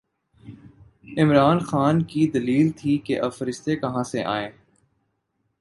[1.17, 4.49] عمران خان کی دلیل تھی کہ اب فرشتے کہاں سے آئیں؟